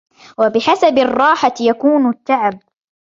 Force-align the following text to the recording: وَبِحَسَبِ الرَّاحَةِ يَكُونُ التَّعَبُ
وَبِحَسَبِ 0.37 0.97
الرَّاحَةِ 0.97 1.53
يَكُونُ 1.61 2.09
التَّعَبُ 2.09 2.59